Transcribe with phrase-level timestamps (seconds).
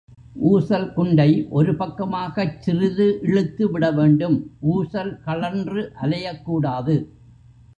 [0.43, 1.47] ஊசல் குண்டை
[1.49, 4.37] ஒரு பக்கமாகச் சிறிது இழுத்து விட வேண்டும்
[4.71, 6.95] ஊசல் கழன்று அலையக் கூடாது.